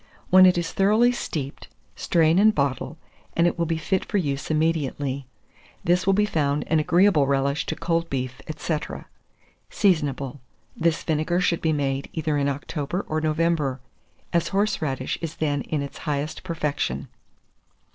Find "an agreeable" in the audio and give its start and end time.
6.69-7.27